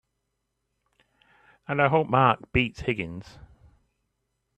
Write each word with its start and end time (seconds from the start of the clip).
And 1.67 1.79
I 1.79 1.87
hope 1.87 2.07
Mark 2.09 2.51
beats 2.53 2.79
Higgins! 2.79 3.37